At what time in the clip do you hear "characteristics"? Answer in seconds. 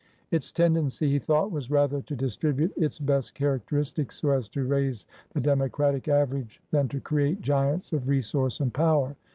3.35-4.19